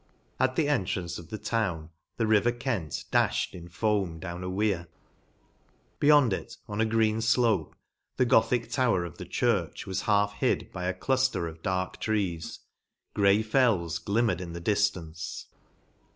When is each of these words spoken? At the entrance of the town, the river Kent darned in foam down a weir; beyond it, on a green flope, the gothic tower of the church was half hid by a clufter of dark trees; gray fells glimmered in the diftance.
At 0.39 0.55
the 0.55 0.67
entrance 0.67 1.19
of 1.19 1.29
the 1.29 1.37
town, 1.37 1.91
the 2.17 2.25
river 2.25 2.51
Kent 2.51 3.05
darned 3.11 3.35
in 3.53 3.67
foam 3.69 4.17
down 4.19 4.43
a 4.43 4.49
weir; 4.49 4.87
beyond 5.99 6.33
it, 6.33 6.57
on 6.67 6.81
a 6.81 6.87
green 6.87 7.21
flope, 7.21 7.75
the 8.17 8.25
gothic 8.25 8.71
tower 8.71 9.05
of 9.05 9.19
the 9.19 9.25
church 9.27 9.85
was 9.85 10.01
half 10.09 10.33
hid 10.33 10.71
by 10.71 10.85
a 10.85 10.93
clufter 10.99 11.47
of 11.47 11.61
dark 11.61 11.99
trees; 11.99 12.61
gray 13.13 13.43
fells 13.43 13.99
glimmered 13.99 14.41
in 14.41 14.53
the 14.53 14.59
diftance. 14.61 15.45